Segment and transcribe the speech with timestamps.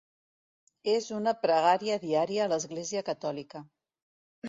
[0.93, 3.67] És una pregària diària a l'Església Catòlica.